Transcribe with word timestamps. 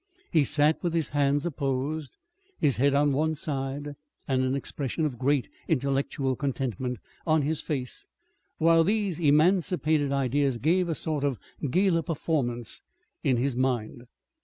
He 0.31 0.43
sat 0.45 0.81
with 0.81 0.95
his 0.95 1.09
hands 1.09 1.45
apposed, 1.45 2.17
his 2.59 2.77
head 2.77 2.95
on 2.95 3.13
one 3.13 3.35
side, 3.35 3.93
and 4.27 4.41
an 4.43 4.55
expression 4.55 5.05
of 5.05 5.19
great 5.19 5.47
intellectual 5.67 6.35
contentment 6.35 6.97
on 7.27 7.43
his 7.43 7.61
face 7.61 8.07
while 8.57 8.83
these 8.83 9.19
emancipated 9.19 10.11
ideas 10.11 10.57
gave 10.57 10.89
a 10.89 10.95
sort 10.95 11.23
of 11.23 11.37
gala 11.69 12.01
performance 12.01 12.81
in 13.23 13.37
his 13.37 13.55
mind. 13.55 14.07